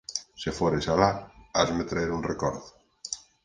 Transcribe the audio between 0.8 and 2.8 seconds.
alá, hasme traer un recordo